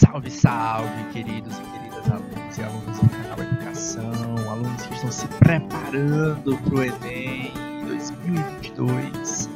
Salve, 0.00 0.30
salve, 0.30 1.12
queridos 1.12 1.58
e 1.58 1.60
queridas 1.60 2.10
alunos 2.10 2.56
e 2.56 2.62
alunas 2.62 2.98
do 3.00 3.08
canal 3.10 3.38
Educação, 3.38 4.50
alunos 4.50 4.86
que 4.86 4.94
estão 4.94 5.12
se 5.12 5.28
preparando 5.28 6.56
para 6.56 6.74
o 6.74 6.82
Enem 6.82 7.52
2022. 7.86 9.50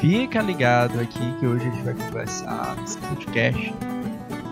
Fica 0.00 0.42
ligado 0.42 1.00
aqui 1.00 1.18
que 1.40 1.46
hoje 1.46 1.66
a 1.66 1.70
gente 1.72 1.82
vai 1.82 1.94
conversar 1.94 2.76
nesse 2.76 2.98
podcast 2.98 3.74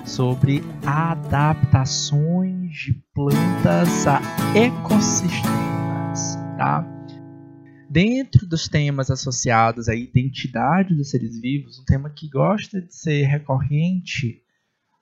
sobre 0.04 0.60
adaptações 0.84 2.76
de 2.76 2.94
plantas 3.14 4.08
a 4.08 4.20
ecossistemas, 4.56 6.36
tá? 6.58 6.84
Dentro 7.88 8.44
dos 8.44 8.66
temas 8.66 9.08
associados 9.08 9.88
à 9.88 9.94
identidade 9.94 10.96
dos 10.96 11.10
seres 11.10 11.40
vivos, 11.40 11.78
um 11.78 11.84
tema 11.84 12.10
que 12.10 12.28
gosta 12.28 12.82
de 12.82 12.92
ser 12.92 13.26
recorrente 13.26 14.42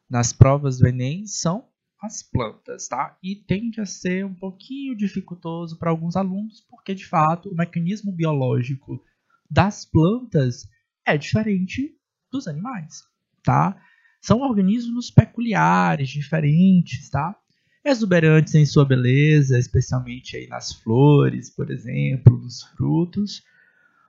nas 0.09 0.33
provas 0.33 0.79
do 0.79 0.87
Enem 0.87 1.27
são 1.27 1.69
as 2.01 2.23
plantas, 2.23 2.87
tá? 2.89 3.17
E 3.23 3.35
tende 3.35 3.81
a 3.81 3.87
ser 3.87 4.25
um 4.25 4.35
pouquinho 4.35 4.97
dificultoso 4.97 5.77
para 5.79 5.91
alguns 5.91 6.17
alunos, 6.17 6.65
porque 6.71 6.95
de 6.95 7.05
fato 7.05 7.49
o 7.49 7.57
mecanismo 7.57 8.13
biológico 8.13 9.03
das 9.51 9.85
plantas 9.85 10.69
é 11.05 11.19
diferente 11.19 11.97
dos 12.31 12.47
animais, 12.47 13.03
tá? 13.43 13.81
São 14.21 14.41
organismos 14.41 15.11
peculiares, 15.11 16.09
diferentes, 16.09 17.09
tá? 17.11 17.37
Exuberantes 17.85 18.55
em 18.55 18.67
sua 18.67 18.85
beleza, 18.85 19.59
especialmente 19.59 20.37
aí 20.37 20.47
nas 20.47 20.73
flores, 20.73 21.51
por 21.51 21.71
exemplo, 21.71 22.37
nos 22.37 22.63
frutos, 22.63 23.43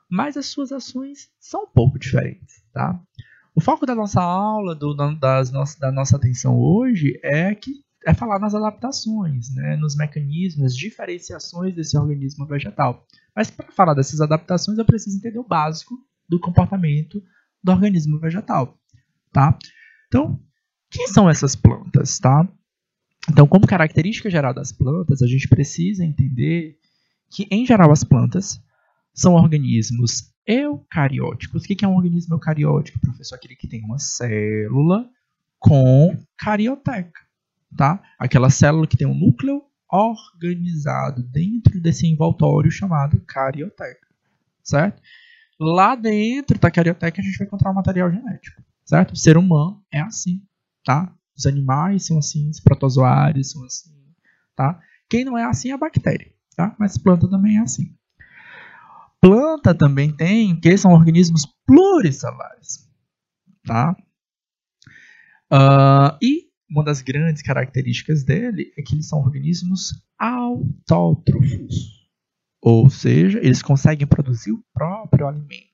mas 0.10 0.36
as 0.36 0.48
suas 0.48 0.72
ações 0.72 1.30
são 1.40 1.64
um 1.64 1.68
pouco 1.68 1.98
diferentes, 1.98 2.64
tá? 2.74 3.02
O 3.60 3.62
foco 3.62 3.86
da 3.86 3.94
nossa 3.94 4.22
aula, 4.22 4.74
do, 4.74 4.96
das 5.20 5.52
da 5.76 5.92
nossa 5.92 6.16
atenção 6.16 6.58
hoje, 6.58 7.20
é 7.22 7.54
que 7.54 7.84
é 8.08 8.14
falar 8.14 8.40
nas 8.40 8.56
adaptações, 8.56 9.54
né, 9.54 9.76
nos 9.76 9.98
mecanismos, 9.98 10.74
diferenciações 10.74 11.76
desse 11.76 11.98
organismo 11.98 12.46
vegetal. 12.46 13.06
Mas 13.36 13.52
para 13.52 13.70
falar 13.70 13.96
dessas 13.96 14.22
adaptações, 14.22 14.78
eu 14.78 14.86
preciso 14.86 15.18
entender 15.18 15.40
o 15.40 15.44
básico 15.46 15.94
do 16.30 16.40
comportamento 16.40 17.22
do 17.62 17.74
organismo 17.74 18.18
vegetal, 18.18 18.80
tá? 19.34 19.60
Então, 20.08 20.40
quem 20.90 21.10
são 21.10 21.30
essas 21.30 21.54
plantas, 21.54 22.18
tá? 22.18 22.48
Então, 23.30 23.46
como 23.46 23.68
característica 23.68 24.30
geral 24.30 24.54
das 24.54 24.72
plantas, 24.72 25.22
a 25.22 25.28
gente 25.28 25.50
precisa 25.50 26.06
entender 26.06 26.78
que, 27.30 27.46
em 27.52 27.66
geral, 27.66 27.92
as 27.92 28.06
plantas 28.06 28.58
são 29.14 29.34
organismos 29.34 30.32
eucarióticos. 30.50 31.64
O 31.64 31.68
que 31.68 31.86
é 31.86 31.88
um 31.88 31.96
organismo 31.96 32.34
eucariótico, 32.34 33.00
professor? 33.00 33.36
Aquele 33.36 33.56
que 33.56 33.68
tem 33.68 33.84
uma 33.84 34.00
célula 34.00 35.08
com 35.60 36.18
carioteca, 36.36 37.22
tá? 37.78 38.02
Aquela 38.18 38.50
célula 38.50 38.88
que 38.88 38.98
tem 38.98 39.06
um 39.06 39.14
núcleo 39.14 39.62
organizado 39.92 41.22
dentro 41.22 41.80
desse 41.80 42.08
envoltório 42.08 42.72
chamado 42.72 43.22
carioteca, 43.28 44.08
certo? 44.64 45.02
Lá 45.60 45.96
dentro 45.96 46.58
da 46.58 46.72
carioteca 46.72 47.22
a 47.22 47.24
gente 47.24 47.38
vai 47.38 47.46
encontrar 47.46 47.72
o 47.72 47.76
material 47.76 48.12
genético, 48.12 48.64
certo? 48.86 49.14
O 49.14 49.18
ser 49.18 49.38
humano 49.38 49.84
é 49.92 50.00
assim, 50.00 50.42
tá? 50.84 51.14
Os 51.38 51.46
animais 51.46 52.08
são 52.08 52.18
assim, 52.18 52.50
os 52.50 52.60
protozoários 52.60 53.52
são 53.52 53.64
assim, 53.66 53.94
tá? 54.56 54.82
Quem 55.08 55.24
não 55.24 55.38
é 55.38 55.44
assim 55.44 55.70
é 55.70 55.74
a 55.74 55.78
bactéria, 55.78 56.34
tá? 56.56 56.76
Mas 56.80 56.98
planta 56.98 57.30
também 57.30 57.58
é 57.58 57.62
assim. 57.62 57.96
Planta 59.22 59.76
também 59.76 60.16
tem, 60.16 60.60
que 60.60 60.78
são 60.78 60.92
organismos 60.92 61.46
pluricelulares. 61.66 62.88
Tá? 63.66 63.96
Uh, 65.52 66.18
e 66.22 66.50
uma 66.70 66.84
das 66.84 67.02
grandes 67.02 67.42
características 67.42 68.24
dele 68.24 68.72
é 68.78 68.82
que 68.82 68.96
eles 68.96 69.08
são 69.08 69.20
organismos 69.20 69.92
autótrofos. 70.18 72.08
Ou 72.62 72.90
seja, 72.90 73.40
eles 73.40 73.62
conseguem 73.62 74.08
produzir 74.08 74.52
o 74.52 74.64
próprio 74.74 75.28
alimento. 75.28 75.70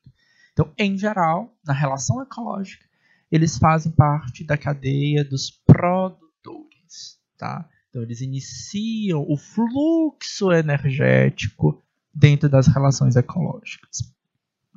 Então, 0.54 0.72
em 0.78 0.98
geral, 0.98 1.54
na 1.66 1.74
relação 1.74 2.22
ecológica, 2.22 2.86
eles 3.32 3.58
fazem 3.58 3.92
parte 3.92 4.44
da 4.44 4.58
cadeia 4.58 5.24
dos 5.26 5.52
produtores. 5.52 7.20
Tá? 7.38 7.70
Então, 7.90 8.02
eles 8.02 8.22
iniciam 8.22 9.26
o 9.28 9.36
fluxo 9.36 10.52
energético 10.52 11.84
dentro 12.16 12.48
das 12.48 12.68
relações 12.68 13.16
ecológicas. 13.16 14.14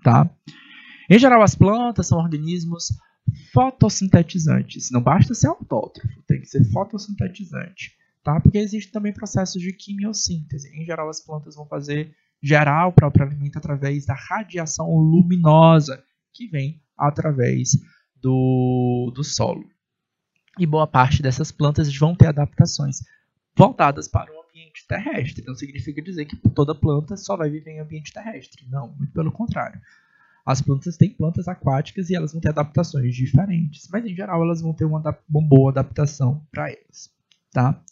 Tá? 0.03 0.29
Em 1.09 1.19
geral, 1.19 1.43
as 1.43 1.55
plantas 1.55 2.07
são 2.07 2.19
organismos 2.19 2.89
fotossintetizantes. 3.53 4.91
Não 4.91 5.01
basta 5.01 5.35
ser 5.35 5.47
autótrofo, 5.47 6.23
tem 6.27 6.41
que 6.41 6.49
ser 6.49 6.65
fotossintetizante. 6.71 7.93
Tá? 8.25 8.41
Porque 8.41 8.59
existe 8.59 8.91
também 8.91 9.13
processos 9.13 9.63
de 9.63 9.73
quimiossíntese. 9.73 10.69
Em 10.75 10.85
geral, 10.85 11.09
as 11.09 11.25
plantas 11.25 11.55
vão 11.55 11.67
fazer 11.67 12.15
gerar 12.43 12.87
o 12.87 12.93
próprio 12.93 13.27
alimento 13.27 13.59
através 13.59 14.07
da 14.07 14.15
radiação 14.15 14.91
luminosa 14.95 16.03
que 16.33 16.47
vem 16.47 16.81
através 16.97 17.71
do, 18.21 19.13
do 19.15 19.25
solo. 19.25 19.65
E 20.59 20.67
boa 20.67 20.87
parte 20.87 21.23
dessas 21.23 21.53
plantas 21.53 21.95
vão 21.97 22.15
ter 22.15 22.27
adaptações 22.27 22.99
voltadas 23.57 24.09
para 24.09 24.33
o 24.33 24.38
terrestre. 24.89 25.45
Não 25.47 25.55
significa 25.55 26.03
dizer 26.03 26.25
que 26.25 26.37
toda 26.37 26.75
planta 26.75 27.17
só 27.17 27.37
vai 27.37 27.51
viver 27.51 27.73
em 27.73 27.81
ambiente 27.81 28.13
terrestre. 28.13 28.67
Não, 28.69 28.89
muito 28.89 29.13
pelo 29.13 29.31
contrário. 29.31 29.81
As 30.45 30.63
plantas 30.63 30.97
têm 30.97 31.11
plantas 31.11 31.47
aquáticas 31.47 32.09
e 32.09 32.17
elas 32.17 32.33
vão 32.33 32.41
ter 32.41 32.49
adaptações 32.49 33.15
diferentes, 33.15 33.87
mas 33.93 34.05
em 34.07 34.15
geral 34.15 34.43
elas 34.43 34.63
vão 34.63 34.73
ter 34.73 34.87
uma, 34.87 35.03
uma 35.29 35.47
boa 35.47 35.71
adaptação 35.71 36.43
para 36.51 36.71
elas, 36.71 37.11
tá? 37.53 37.85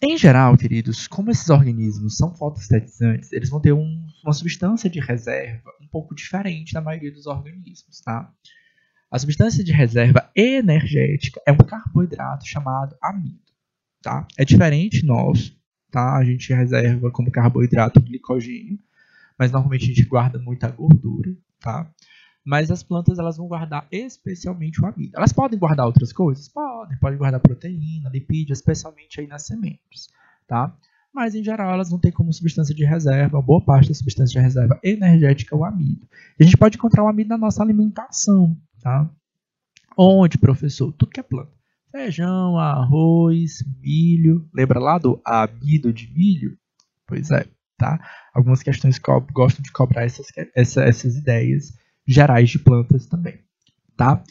Em 0.00 0.16
geral, 0.16 0.56
queridos, 0.56 1.08
como 1.08 1.30
esses 1.30 1.48
organismos 1.48 2.16
são 2.16 2.32
fotossintetizantes, 2.34 3.32
eles 3.32 3.48
vão 3.48 3.58
ter 3.58 3.72
um, 3.72 4.06
uma 4.22 4.32
substância 4.32 4.88
de 4.88 5.00
reserva 5.00 5.72
um 5.80 5.88
pouco 5.88 6.14
diferente 6.14 6.72
da 6.72 6.80
maioria 6.80 7.10
dos 7.10 7.26
organismos, 7.26 8.00
tá? 8.00 8.32
A 9.14 9.18
substância 9.20 9.62
de 9.62 9.70
reserva 9.70 10.28
energética 10.34 11.40
é 11.46 11.52
um 11.52 11.58
carboidrato 11.58 12.48
chamado 12.48 12.96
amido. 13.00 13.38
Tá? 14.02 14.26
É 14.36 14.44
diferente 14.44 15.06
nosso, 15.06 15.56
tá? 15.88 16.16
A 16.16 16.24
gente 16.24 16.52
reserva 16.52 17.12
como 17.12 17.30
carboidrato 17.30 18.00
glicogênio, 18.00 18.76
mas 19.38 19.52
normalmente 19.52 19.84
a 19.84 19.86
gente 19.94 20.04
guarda 20.04 20.40
muita 20.40 20.68
gordura, 20.68 21.32
tá? 21.60 21.88
Mas 22.44 22.72
as 22.72 22.82
plantas 22.82 23.16
elas 23.20 23.36
vão 23.36 23.46
guardar 23.46 23.86
especialmente 23.92 24.82
o 24.82 24.86
amido. 24.86 25.12
Elas 25.14 25.32
podem 25.32 25.60
guardar 25.60 25.86
outras 25.86 26.12
coisas? 26.12 26.48
Podem, 26.48 26.98
podem 26.98 27.16
guardar 27.16 27.38
proteína, 27.38 28.10
lipídio, 28.10 28.52
especialmente 28.52 29.20
aí 29.20 29.28
nas 29.28 29.46
sementes, 29.46 30.08
tá? 30.48 30.76
Mas 31.14 31.36
em 31.36 31.44
geral 31.44 31.72
elas 31.72 31.88
vão 31.88 32.00
ter 32.00 32.10
como 32.10 32.32
substância 32.32 32.74
de 32.74 32.84
reserva, 32.84 33.40
boa 33.40 33.64
parte 33.64 33.86
da 33.86 33.94
substância 33.94 34.40
de 34.40 34.44
reserva 34.44 34.80
energética 34.82 35.54
o 35.54 35.64
amido. 35.64 36.04
E 36.36 36.42
a 36.42 36.44
gente 36.44 36.56
pode 36.56 36.76
encontrar 36.76 37.04
o 37.04 37.08
amido 37.08 37.28
na 37.28 37.38
nossa 37.38 37.62
alimentação, 37.62 38.60
Tá? 38.84 39.10
Onde, 39.96 40.36
professor? 40.36 40.92
Tudo 40.92 41.10
que 41.10 41.20
é 41.20 41.22
planta. 41.22 41.50
Feijão, 41.90 42.58
arroz, 42.58 43.64
milho. 43.80 44.46
Lembra 44.52 44.78
lá 44.78 44.98
do 44.98 45.18
amido 45.24 45.90
de 45.90 46.12
milho? 46.12 46.58
Pois 47.06 47.30
é, 47.30 47.46
tá? 47.78 47.98
Algumas 48.34 48.62
questões 48.62 49.00
gostam 49.32 49.62
de 49.62 49.72
cobrar 49.72 50.04
essas, 50.04 50.26
essa, 50.54 50.82
essas 50.84 51.16
ideias 51.16 51.72
gerais 52.06 52.50
de 52.50 52.58
plantas 52.58 53.06
também, 53.06 53.40
tá? 53.96 54.22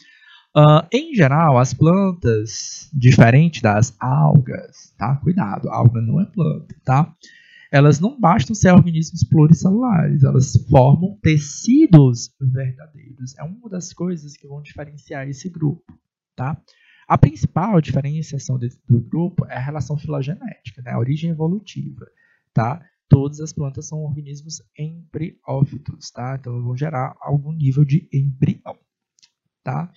Uh, 0.56 0.86
em 0.92 1.16
geral, 1.16 1.58
as 1.58 1.74
plantas, 1.74 2.88
diferente 2.92 3.60
das 3.60 3.96
algas, 3.98 4.94
tá? 4.96 5.16
Cuidado, 5.16 5.68
alga 5.68 6.00
não 6.00 6.20
é 6.20 6.26
planta, 6.26 6.76
tá? 6.84 7.12
Elas 7.70 8.00
não 8.00 8.18
bastam 8.18 8.54
ser 8.54 8.72
organismos 8.72 9.24
pluricelulares, 9.24 10.22
elas 10.22 10.52
formam 10.68 11.18
tecidos 11.22 12.34
verdadeiros. 12.40 13.36
É 13.38 13.42
uma 13.42 13.68
das 13.68 13.92
coisas 13.92 14.36
que 14.36 14.46
vão 14.46 14.62
diferenciar 14.62 15.28
esse 15.28 15.48
grupo, 15.48 15.84
tá? 16.36 16.60
A 17.06 17.18
principal 17.18 17.80
diferenciação 17.80 18.58
desse, 18.58 18.80
do 18.88 19.00
grupo 19.00 19.44
é 19.46 19.56
a 19.56 19.60
relação 19.60 19.96
filogenética, 19.96 20.82
né? 20.82 20.92
a 20.92 20.98
origem 20.98 21.30
evolutiva, 21.30 22.06
tá? 22.52 22.82
Todas 23.08 23.40
as 23.40 23.52
plantas 23.52 23.86
são 23.86 24.02
organismos 24.02 24.62
embriófitos, 24.78 26.10
tá? 26.10 26.36
Então 26.40 26.62
vão 26.62 26.76
gerar 26.76 27.14
algum 27.20 27.52
nível 27.52 27.84
de 27.84 28.08
embrião, 28.12 28.78
tá? 29.62 29.92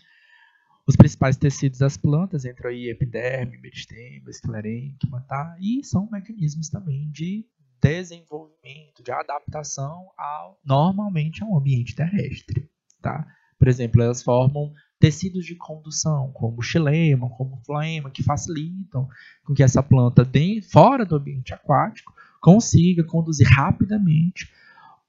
Os 0.86 0.96
principais 0.96 1.38
tecidos 1.38 1.80
das 1.80 1.98
plantas 1.98 2.46
entram 2.46 2.70
aí 2.70 2.90
epiderme, 2.90 3.58
meristema, 3.58 4.30
esclerênquima, 4.30 5.22
tá? 5.22 5.58
E 5.60 5.84
são 5.84 6.10
mecanismos 6.10 6.70
também 6.70 7.10
de 7.10 7.46
desenvolvimento, 7.82 9.04
de 9.04 9.12
adaptação 9.12 10.10
ao 10.18 10.60
normalmente 10.66 11.44
ao 11.44 11.58
ambiente 11.58 11.96
terrestre, 11.96 12.70
tá? 13.02 13.26
Por 13.58 13.68
exemplo, 13.68 14.02
elas 14.02 14.22
formam 14.22 14.72
tecidos 15.00 15.46
de 15.46 15.56
condução, 15.56 16.32
como 16.34 16.62
xilema, 16.62 17.30
como 17.30 17.62
floema, 17.66 18.10
que 18.10 18.24
facilitam 18.24 19.08
com 19.44 19.54
que 19.54 19.64
essa 19.64 19.84
planta, 19.84 20.28
fora 20.72 21.06
do 21.06 21.16
ambiente 21.16 21.54
aquático, 21.54 22.14
consiga 22.42 23.04
conduzir 23.04 23.48
rapidamente 23.48 24.50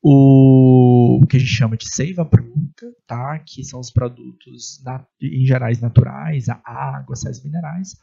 o, 0.02 1.20
o 1.22 1.26
que 1.26 1.36
a 1.36 1.40
gente 1.40 1.52
chama 1.52 1.76
de 1.76 1.88
seiva 1.88 2.24
bruta, 2.24 2.86
tá? 3.06 3.38
que 3.38 3.64
são 3.64 3.80
os 3.80 3.90
produtos 3.90 4.82
em 5.20 5.44
gerais 5.44 5.80
naturais, 5.80 6.48
a 6.48 6.60
água, 6.64 7.16
sais 7.16 7.42
minerais, 7.42 7.96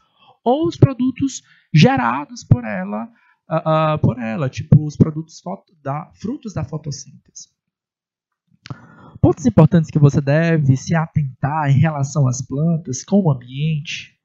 ou 0.44 0.68
os 0.68 0.78
produtos 0.78 1.42
gerados 1.74 2.44
por 2.44 2.64
ela, 2.64 3.10
uh, 3.50 3.96
uh, 3.96 4.00
por 4.00 4.20
ela, 4.20 4.50
tipo 4.50 4.86
os 4.86 4.96
produtos 4.96 5.42
da, 5.84 6.12
frutos 6.14 6.54
da 6.54 6.64
fotossíntese. 6.64 7.50
Pontos 9.22 9.46
importantes 9.46 9.90
que 9.90 10.00
você 10.00 10.22
deve 10.22 10.76
se 10.76 10.96
atentar 10.96 11.70
em 11.70 11.80
relação 11.80 12.28
às 12.28 12.42
plantas 12.42 13.04
com 13.04 13.22
o 13.22 13.32
ambiente 13.32 14.16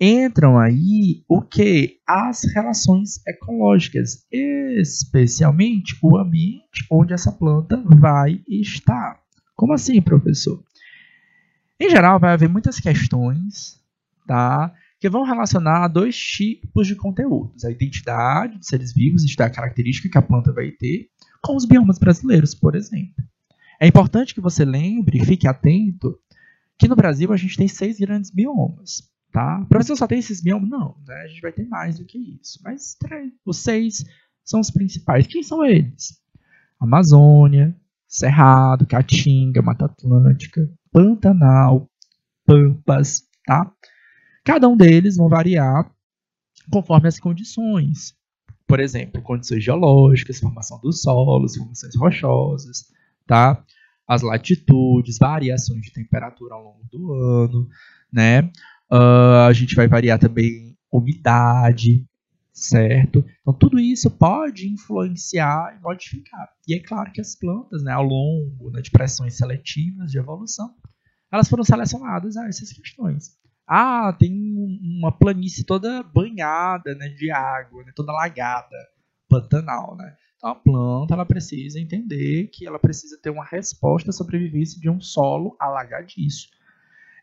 entram 0.00 0.58
aí 0.58 1.22
o 1.28 1.42
que? 1.42 1.98
As 2.06 2.44
relações 2.54 3.20
ecológicas, 3.26 4.26
especialmente 4.32 5.96
o 6.02 6.16
ambiente 6.16 6.86
onde 6.90 7.12
essa 7.12 7.30
planta 7.30 7.76
vai 7.84 8.42
estar. 8.48 9.20
Como 9.54 9.74
assim, 9.74 10.00
professor? 10.00 10.62
Em 11.78 11.90
geral, 11.90 12.18
vai 12.18 12.32
haver 12.32 12.48
muitas 12.48 12.80
questões, 12.80 13.78
tá? 14.26 14.72
Que 15.00 15.08
vão 15.08 15.24
relacionar 15.24 15.88
dois 15.88 16.16
tipos 16.16 16.86
de 16.86 16.94
conteúdos: 16.94 17.64
a 17.64 17.70
identidade 17.70 18.58
dos 18.58 18.66
seres 18.66 18.92
vivos, 18.92 19.24
a 19.38 19.50
característica 19.50 20.08
que 20.08 20.18
a 20.18 20.22
planta 20.22 20.52
vai 20.52 20.70
ter, 20.70 21.08
com 21.42 21.56
os 21.56 21.64
biomas 21.64 21.98
brasileiros, 21.98 22.54
por 22.54 22.74
exemplo. 22.74 23.24
É 23.80 23.86
importante 23.86 24.34
que 24.34 24.40
você 24.40 24.64
lembre, 24.64 25.24
fique 25.24 25.48
atento, 25.48 26.18
que 26.78 26.86
no 26.86 26.94
Brasil 26.94 27.32
a 27.32 27.36
gente 27.36 27.56
tem 27.56 27.66
seis 27.66 27.98
grandes 27.98 28.30
biomas. 28.30 29.10
Tá? 29.32 29.60
O 29.60 29.66
professor 29.66 29.96
só 29.96 30.06
tem 30.06 30.18
esses 30.18 30.42
biomas? 30.42 30.68
Não, 30.68 30.96
né? 31.06 31.14
a 31.22 31.28
gente 31.28 31.40
vai 31.40 31.52
ter 31.52 31.66
mais 31.66 31.98
do 31.98 32.04
que 32.04 32.18
isso. 32.18 32.58
Mas 32.62 32.94
três, 32.94 33.32
os 33.46 33.58
seis 33.58 34.04
são 34.44 34.60
os 34.60 34.70
principais. 34.70 35.26
Quem 35.26 35.42
são 35.42 35.64
eles? 35.64 36.20
Amazônia, 36.80 37.74
Cerrado, 38.08 38.86
Caatinga, 38.86 39.62
Mata 39.62 39.84
Atlântica, 39.84 40.68
Pantanal, 40.90 41.88
Pampas, 42.44 43.22
tá? 43.46 43.72
Cada 44.44 44.68
um 44.68 44.76
deles 44.76 45.16
vão 45.16 45.28
variar 45.28 45.90
conforme 46.70 47.08
as 47.08 47.18
condições. 47.18 48.14
Por 48.66 48.80
exemplo, 48.80 49.20
condições 49.22 49.64
geológicas, 49.64 50.38
formação 50.38 50.80
dos 50.80 51.02
solos, 51.02 51.56
formações 51.56 51.96
rochosas, 51.96 52.86
tá? 53.26 53.62
As 54.06 54.22
latitudes, 54.22 55.18
variações 55.18 55.82
de 55.82 55.92
temperatura 55.92 56.54
ao 56.54 56.62
longo 56.62 56.84
do 56.90 57.12
ano, 57.12 57.68
né? 58.12 58.42
Uh, 58.90 59.46
a 59.48 59.52
gente 59.52 59.74
vai 59.74 59.86
variar 59.86 60.18
também 60.18 60.76
umidade, 60.90 62.04
certo? 62.52 63.24
Então 63.40 63.54
tudo 63.54 63.78
isso 63.78 64.10
pode 64.10 64.68
influenciar 64.68 65.76
e 65.76 65.82
modificar. 65.82 66.48
E 66.66 66.74
é 66.74 66.80
claro 66.80 67.12
que 67.12 67.20
as 67.20 67.34
plantas, 67.34 67.82
né, 67.82 67.92
ao 67.92 68.04
longo 68.04 68.70
né, 68.70 68.80
de 68.80 68.90
pressões 68.90 69.36
seletivas 69.36 70.10
de 70.10 70.18
evolução, 70.18 70.74
elas 71.32 71.48
foram 71.48 71.64
selecionadas 71.64 72.36
a 72.36 72.48
essas 72.48 72.72
questões. 72.72 73.39
Ah, 73.72 74.12
tem 74.18 74.32
uma 74.82 75.12
planície 75.12 75.62
toda 75.64 76.02
banhada 76.02 76.92
né, 76.96 77.08
de 77.08 77.30
água, 77.30 77.84
né, 77.84 77.92
toda 77.94 78.10
alagada, 78.10 78.76
pantanal, 79.28 79.96
né? 79.96 80.16
Então 80.36 80.50
a 80.50 80.54
planta 80.56 81.14
ela 81.14 81.24
precisa 81.24 81.78
entender 81.78 82.48
que 82.48 82.66
ela 82.66 82.80
precisa 82.80 83.16
ter 83.22 83.30
uma 83.30 83.44
resposta 83.44 84.10
à 84.10 84.12
sobrevivência 84.12 84.80
de 84.80 84.90
um 84.90 85.00
solo 85.00 85.54
alagadiço. 85.60 86.48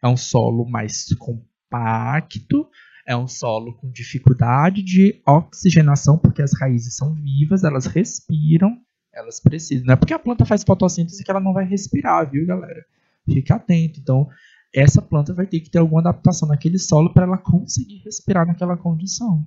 É 0.01 0.07
um 0.07 0.15
solo 0.15 0.63
mais 0.63 1.07
compacto, 1.15 2.69
é 3.05 3.17
um 3.17 3.27
solo 3.27 3.75
com 3.75 3.91
dificuldade 3.91 4.81
de 4.81 5.21
oxigenação, 5.27 6.17
porque 6.17 6.41
as 6.41 6.53
raízes 6.57 6.95
são 6.95 7.13
vivas, 7.13 7.65
elas 7.65 7.87
respiram, 7.87 8.77
elas 9.13 9.41
precisam. 9.41 9.85
Não 9.85 9.95
é 9.95 9.97
porque 9.97 10.13
a 10.13 10.19
planta 10.19 10.45
faz 10.45 10.63
fotossíntese 10.63 11.25
que 11.25 11.31
ela 11.31 11.41
não 11.41 11.51
vai 11.51 11.65
respirar, 11.65 12.29
viu, 12.29 12.45
galera? 12.45 12.85
Fique 13.25 13.51
atento. 13.51 13.99
Então, 13.99 14.29
essa 14.73 15.01
planta 15.01 15.33
vai 15.33 15.45
ter 15.45 15.59
que 15.59 15.69
ter 15.69 15.79
alguma 15.79 16.01
adaptação 16.01 16.47
naquele 16.47 16.77
solo 16.77 17.13
para 17.13 17.25
ela 17.25 17.37
conseguir 17.37 18.01
respirar 18.03 18.45
naquela 18.45 18.77
condição. 18.77 19.45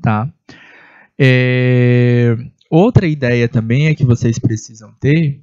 Tá? 0.00 0.32
É... 1.18 2.36
Outra 2.70 3.06
ideia 3.06 3.48
também 3.48 3.86
é 3.86 3.94
que 3.94 4.04
vocês 4.04 4.38
precisam 4.38 4.92
ter 5.00 5.42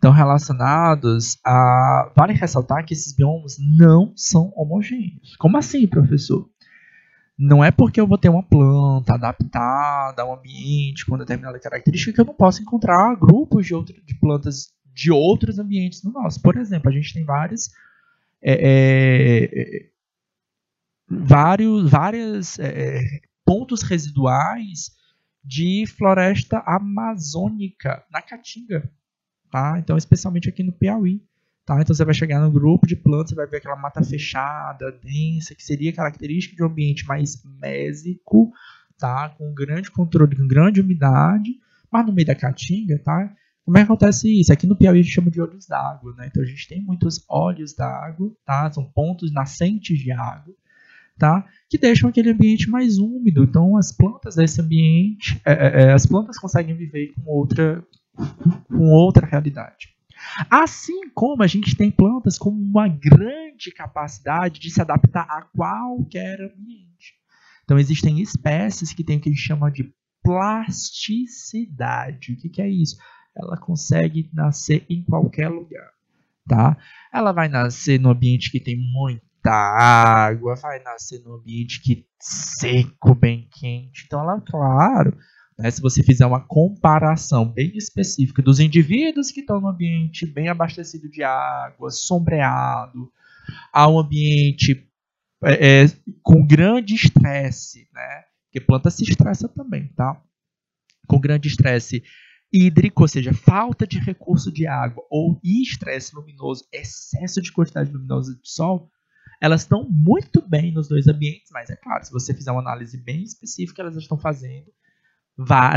estão 0.00 0.10
relacionados 0.10 1.38
a. 1.44 2.10
Vale 2.16 2.32
ressaltar 2.32 2.84
que 2.84 2.94
esses 2.94 3.12
biomas 3.12 3.56
não 3.58 4.12
são 4.16 4.50
homogêneos. 4.56 5.36
Como 5.36 5.58
assim, 5.58 5.86
professor? 5.86 6.48
Não 7.38 7.62
é 7.64 7.70
porque 7.70 8.00
eu 8.00 8.06
vou 8.06 8.18
ter 8.18 8.28
uma 8.28 8.42
planta 8.42 9.14
adaptada 9.14 10.22
a 10.22 10.26
um 10.26 10.34
ambiente 10.34 11.06
com 11.06 11.16
determinada 11.16 11.58
característica 11.58 12.12
que 12.12 12.20
eu 12.20 12.24
não 12.24 12.34
posso 12.34 12.60
encontrar 12.60 13.16
grupos 13.16 13.66
de, 13.66 13.74
outro, 13.74 13.94
de 14.04 14.14
plantas 14.18 14.68
de 14.92 15.10
outros 15.10 15.58
ambientes 15.58 16.02
no 16.02 16.12
nosso. 16.12 16.40
Por 16.42 16.56
exemplo, 16.56 16.90
a 16.90 16.92
gente 16.92 17.14
tem 17.14 17.24
vários. 17.24 17.70
É, 18.42 18.54
é, 18.62 19.90
vários 21.08 21.90
várias, 21.90 22.58
é, 22.58 23.00
pontos 23.44 23.82
residuais 23.82 24.92
de 25.44 25.84
floresta 25.86 26.62
amazônica 26.66 28.04
na 28.10 28.22
Caatinga 28.22 28.90
tá? 29.50 29.78
Então, 29.78 29.96
especialmente 29.96 30.48
aqui 30.48 30.62
no 30.62 30.72
Piauí, 30.72 31.20
tá? 31.66 31.80
Então, 31.80 31.94
você 31.94 32.04
vai 32.04 32.14
chegar 32.14 32.40
no 32.40 32.50
grupo 32.50 32.86
de 32.86 32.96
plantas, 32.96 33.30
você 33.30 33.34
vai 33.34 33.46
ver 33.46 33.58
aquela 33.58 33.76
mata 33.76 34.02
fechada, 34.02 34.92
densa, 35.02 35.54
que 35.54 35.62
seria 35.62 35.92
característica 35.92 36.56
de 36.56 36.62
um 36.62 36.66
ambiente 36.66 37.06
mais 37.06 37.42
mésico, 37.60 38.52
tá? 38.98 39.28
Com 39.30 39.52
grande 39.52 39.90
controle, 39.90 40.36
com 40.36 40.46
grande 40.46 40.80
umidade, 40.80 41.58
mas 41.90 42.06
no 42.06 42.12
meio 42.12 42.26
da 42.26 42.34
caatinga, 42.34 42.98
tá? 42.98 43.34
Como 43.70 43.78
é 43.78 43.82
que 43.82 43.92
acontece 43.92 44.40
isso? 44.40 44.52
Aqui 44.52 44.66
no 44.66 44.74
Piauí 44.74 44.98
a 44.98 45.02
gente 45.02 45.14
chama 45.14 45.30
de 45.30 45.40
olhos 45.40 45.64
d'água, 45.64 46.12
né? 46.18 46.26
Então 46.26 46.42
a 46.42 46.46
gente 46.46 46.66
tem 46.66 46.82
muitos 46.82 47.24
olhos 47.28 47.72
d'água, 47.72 48.32
tá? 48.44 48.68
São 48.72 48.84
pontos 48.84 49.32
nascentes 49.32 49.96
de 49.96 50.10
água, 50.10 50.52
tá? 51.16 51.46
Que 51.68 51.78
deixam 51.78 52.10
aquele 52.10 52.32
ambiente 52.32 52.68
mais 52.68 52.98
úmido. 52.98 53.44
Então 53.44 53.76
as 53.76 53.92
plantas 53.92 54.34
desse 54.34 54.60
ambiente, 54.60 55.40
é, 55.44 55.52
é, 55.52 55.82
é 55.82 55.92
as 55.92 56.04
plantas 56.04 56.36
conseguem 56.36 56.74
viver 56.74 57.12
com 57.14 57.30
outra, 57.30 57.86
com 58.66 58.90
outra 58.90 59.24
realidade. 59.24 59.94
Assim 60.50 61.08
como 61.14 61.44
a 61.44 61.46
gente 61.46 61.76
tem 61.76 61.92
plantas 61.92 62.36
com 62.36 62.50
uma 62.50 62.88
grande 62.88 63.70
capacidade 63.70 64.58
de 64.58 64.68
se 64.68 64.80
adaptar 64.80 65.28
a 65.30 65.42
qualquer 65.42 66.40
ambiente. 66.40 67.14
Então 67.62 67.78
existem 67.78 68.20
espécies 68.20 68.92
que 68.92 69.04
têm 69.04 69.18
o 69.18 69.20
que 69.20 69.28
a 69.28 69.32
gente 69.32 69.46
chama 69.46 69.70
de 69.70 69.94
plasticidade. 70.24 72.32
O 72.32 72.36
que, 72.36 72.48
que 72.48 72.60
é 72.60 72.68
isso? 72.68 72.96
Ela 73.42 73.56
consegue 73.56 74.28
nascer 74.32 74.84
em 74.88 75.02
qualquer 75.02 75.48
lugar. 75.48 75.90
Tá? 76.48 76.76
Ela 77.12 77.32
vai 77.32 77.48
nascer 77.48 78.00
no 78.00 78.10
ambiente 78.10 78.50
que 78.50 78.60
tem 78.60 78.76
muita 78.76 79.50
água, 79.50 80.54
vai 80.56 80.82
nascer 80.82 81.20
no 81.20 81.34
ambiente 81.34 81.80
que 81.80 82.06
seco, 82.18 83.14
bem 83.14 83.48
quente. 83.52 84.04
Então 84.06 84.20
ela, 84.20 84.40
claro, 84.40 85.16
né? 85.60 85.70
Se 85.70 85.82
você 85.82 86.02
fizer 86.02 86.24
uma 86.24 86.40
comparação 86.40 87.44
bem 87.44 87.76
específica 87.76 88.40
dos 88.40 88.58
indivíduos 88.58 89.30
que 89.30 89.40
estão 89.40 89.60
no 89.60 89.68
ambiente 89.68 90.24
bem 90.24 90.48
abastecido 90.48 91.08
de 91.08 91.22
água, 91.22 91.90
sombreado, 91.90 93.12
a 93.70 93.86
um 93.86 93.98
ambiente 93.98 94.88
é, 95.44 95.82
é, 95.82 95.86
com 96.22 96.46
grande 96.46 96.94
estresse, 96.94 97.88
né? 97.92 98.24
Porque 98.46 98.60
planta 98.60 98.90
se 98.90 99.04
estressa 99.04 99.48
também, 99.48 99.88
tá? 99.88 100.20
Com 101.06 101.20
grande 101.20 101.48
estresse 101.48 102.02
hídrico, 102.52 103.02
ou 103.02 103.08
seja, 103.08 103.32
falta 103.32 103.86
de 103.86 103.98
recurso 103.98 104.50
de 104.50 104.66
água, 104.66 105.04
ou 105.10 105.40
estresse 105.44 106.14
luminoso, 106.14 106.66
excesso 106.72 107.40
de 107.40 107.52
quantidade 107.52 107.92
luminosa 107.92 108.34
de 108.34 108.50
sol, 108.50 108.90
elas 109.40 109.62
estão 109.62 109.88
muito 109.88 110.46
bem 110.46 110.72
nos 110.72 110.88
dois 110.88 111.06
ambientes, 111.08 111.50
mas 111.52 111.70
é 111.70 111.76
claro, 111.76 112.04
se 112.04 112.12
você 112.12 112.34
fizer 112.34 112.50
uma 112.50 112.60
análise 112.60 113.02
bem 113.02 113.22
específica, 113.22 113.82
elas 113.82 113.96
estão 113.96 114.18
fazendo 114.18 114.70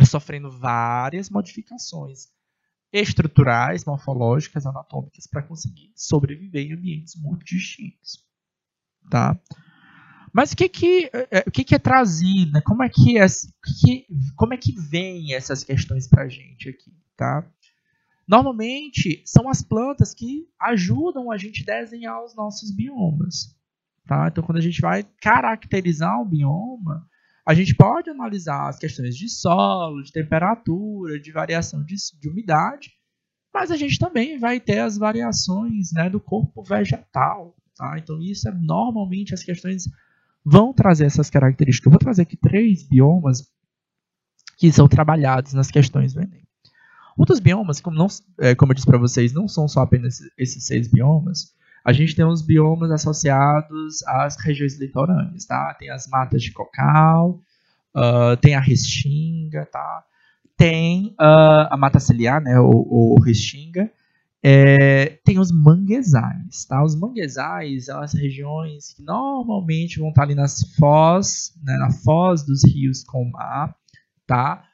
sofrendo 0.05 0.51
várias 0.51 1.29
modificações 1.29 2.27
estruturais, 2.91 3.85
morfológicas, 3.85 4.65
anatômicas 4.65 5.25
para 5.25 5.41
conseguir 5.41 5.91
sobreviver 5.95 6.67
em 6.67 6.73
ambientes 6.73 7.15
muito 7.15 7.45
distintos, 7.45 8.19
tá? 9.09 9.39
Mas 10.33 10.51
o 10.51 10.57
que 10.57 10.67
que, 10.67 11.11
é, 11.29 11.43
o 11.47 11.51
que, 11.51 11.63
que 11.63 11.75
é 11.75 11.79
trazido, 11.79 12.53
né? 12.53 12.61
como, 12.61 12.81
é 12.81 12.89
que 12.89 13.19
é, 13.19 13.25
que, 13.27 14.07
como 14.35 14.53
é 14.53 14.57
que 14.57 14.73
vem 14.89 15.33
essas 15.35 15.63
questões 15.63 16.07
para 16.07 16.23
a 16.23 16.27
gente 16.27 16.69
aqui, 16.69 16.91
tá? 17.15 17.47
Normalmente 18.27 19.21
são 19.25 19.47
as 19.47 19.61
plantas 19.61 20.13
que 20.13 20.47
ajudam 20.59 21.31
a 21.31 21.37
gente 21.37 21.63
desenhar 21.63 22.23
os 22.23 22.35
nossos 22.35 22.71
biomas, 22.75 23.55
tá? 24.07 24.27
Então 24.31 24.43
quando 24.43 24.57
a 24.57 24.61
gente 24.61 24.81
vai 24.81 25.03
caracterizar 25.21 26.19
um 26.19 26.27
bioma, 26.27 27.07
a 27.45 27.53
gente 27.53 27.75
pode 27.75 28.09
analisar 28.09 28.69
as 28.69 28.79
questões 28.79 29.15
de 29.15 29.29
solo, 29.29 30.01
de 30.01 30.11
temperatura, 30.11 31.19
de 31.19 31.31
variação 31.31 31.83
de, 31.83 31.95
de 32.19 32.29
umidade, 32.29 32.91
mas 33.53 33.69
a 33.69 33.77
gente 33.77 33.99
também 33.99 34.39
vai 34.39 34.59
ter 34.59 34.79
as 34.79 34.97
variações 34.97 35.91
né, 35.91 36.09
do 36.09 36.19
corpo 36.19 36.63
vegetal. 36.63 37.55
Tá? 37.75 37.97
Então, 37.99 38.19
isso 38.19 38.47
é 38.47 38.51
normalmente 38.51 39.33
as 39.33 39.43
questões 39.43 39.83
vão 40.45 40.73
trazer 40.73 41.05
essas 41.05 41.29
características. 41.29 41.85
Eu 41.85 41.91
vou 41.91 41.99
trazer 41.99 42.23
aqui 42.23 42.37
três 42.37 42.83
biomas 42.83 43.47
que 44.57 44.71
são 44.71 44.87
trabalhados 44.87 45.53
nas 45.53 45.71
questões 45.71 46.13
do 46.13 46.21
Enem. 46.21 46.43
Outros 47.17 47.39
biomas, 47.39 47.79
como, 47.79 47.97
não, 47.97 48.07
é, 48.39 48.55
como 48.55 48.71
eu 48.71 48.75
disse 48.75 48.87
para 48.87 48.97
vocês, 48.97 49.33
não 49.33 49.47
são 49.47 49.67
só 49.67 49.81
apenas 49.81 50.19
esses 50.37 50.65
seis 50.65 50.87
biomas. 50.87 51.53
A 51.85 51.93
gente 51.93 52.15
tem 52.15 52.25
os 52.25 52.41
biomas 52.41 52.91
associados 52.91 54.01
às 54.07 54.35
regiões 54.37 54.79
litorâneas, 54.79 55.45
tá? 55.45 55.73
Tem 55.75 55.89
as 55.89 56.07
matas 56.07 56.41
de 56.41 56.51
cocal, 56.51 57.41
uh, 57.95 58.37
tem 58.37 58.55
a 58.55 58.59
restinga, 58.59 59.65
tá? 59.65 60.03
Tem 60.57 61.15
uh, 61.19 61.67
a 61.69 61.77
mata 61.77 61.99
ciliar, 61.99 62.41
né? 62.41 62.59
O, 62.59 63.15
o 63.15 63.21
restinga. 63.21 63.91
É, 64.45 65.21
tem 65.23 65.39
os 65.39 65.53
manguezais, 65.53 66.65
tá? 66.65 66.83
Os 66.83 66.99
manguezais 66.99 67.87
as 67.87 68.13
regiões 68.13 68.93
que 68.93 69.01
normalmente 69.01 69.99
vão 69.99 70.09
estar 70.09 70.23
ali 70.23 70.35
nas 70.35 70.61
foz, 70.77 71.53
né, 71.63 71.77
na 71.77 71.89
foz 71.91 72.45
dos 72.45 72.61
rios 72.65 73.05
com 73.05 73.23
mar, 73.29 73.73
tá? 74.27 74.65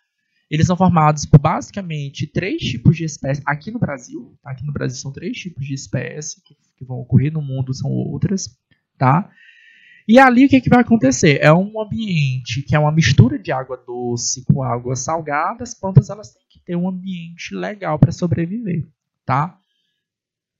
Eles 0.50 0.66
são 0.66 0.76
formados 0.76 1.26
por 1.26 1.40
basicamente 1.40 2.26
três 2.26 2.64
tipos 2.64 2.98
de 2.98 3.04
espécies 3.04 3.44
aqui 3.46 3.70
no 3.70 3.78
Brasil. 3.78 4.36
Tá? 4.42 4.50
Aqui 4.50 4.66
no 4.66 4.74
Brasil 4.74 4.98
são 4.98 5.12
três 5.12 5.38
tipos 5.38 5.64
de 5.64 5.76
espécies 5.76 6.42
que, 6.44 6.58
que, 6.76 6.84
vão 6.84 7.02
ocorrer, 7.02 7.32
no 7.32 7.42
mundo 7.42 7.72
são 7.72 7.92
outras, 7.92 8.58
tá? 8.98 9.30
E 10.08 10.18
ali 10.18 10.48
o 10.48 10.50
que, 10.50 10.60
que 10.60 10.70
vai 10.70 10.80
acontecer? 10.80 11.38
É 11.40 11.54
um 11.54 11.80
ambiente 11.80 12.64
que 12.64 12.76
é 12.76 12.80
uma 12.80 12.92
mistura 12.92 13.38
de 13.38 13.52
água 13.52 13.78
doce 13.86 14.44
com 14.46 14.64
água 14.64 14.96
salgada. 14.96 15.62
As 15.62 15.76
plantas 15.76 16.10
elas 16.10 16.34
têm 16.34 16.42
que 16.50 16.60
ter 16.60 16.76
um 16.76 16.90
ambiente 16.90 17.54
legal 17.54 18.00
para 18.00 18.12
sobreviver, 18.12 18.88
tá? 19.24 19.59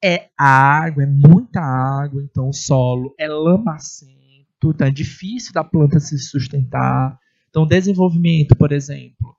É 0.02 0.30
água, 0.38 1.04
é 1.04 1.06
muita 1.06 1.60
água, 1.60 2.24
então 2.24 2.50
o 2.50 2.54
solo 2.54 3.14
é 3.20 3.28
lamacento, 3.28 4.74
tá? 4.78 4.88
é 4.88 4.92
difícil 4.92 5.52
da 5.54 5.64
planta 5.64 6.00
se 6.00 6.18
sustentar. 6.18 7.20
Então, 7.50 7.68
desenvolvimento, 7.68 8.56
por 8.56 8.72
exemplo, 8.72 9.36